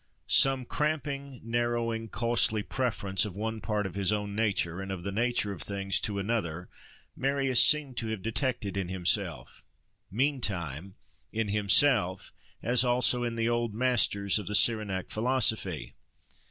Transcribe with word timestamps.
Some 0.25 0.65
cramping, 0.65 1.41
narrowing, 1.43 2.07
costly 2.07 2.63
preference 2.63 3.23
of 3.23 3.35
one 3.35 3.61
part 3.61 3.85
of 3.85 3.93
his 3.93 4.11
own 4.11 4.33
nature, 4.33 4.81
and 4.81 4.91
of 4.91 5.03
the 5.03 5.11
nature 5.11 5.51
of 5.51 5.61
things, 5.61 5.99
to 5.99 6.17
another, 6.17 6.69
Marius 7.15 7.63
seemed 7.63 7.97
to 7.97 8.07
have 8.07 8.23
detected 8.23 8.77
in 8.77 8.87
himself, 8.89 9.61
meantime,—in 10.09 11.49
himself, 11.49 12.33
as 12.63 12.83
also 12.83 13.21
in 13.23 13.35
those 13.35 13.49
old 13.49 13.75
masters 13.75 14.39
of 14.39 14.47
the 14.47 14.55
Cyrenaic 14.55 15.11
philosophy. 15.11 15.93